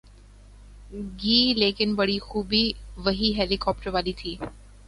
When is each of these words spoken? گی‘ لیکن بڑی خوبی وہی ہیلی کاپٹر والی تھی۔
گی‘ 1.19 1.53
لیکن 1.55 1.93
بڑی 1.95 2.17
خوبی 2.19 2.63
وہی 2.97 3.31
ہیلی 3.37 3.57
کاپٹر 3.59 3.89
والی 3.93 4.13
تھی۔ 4.13 4.35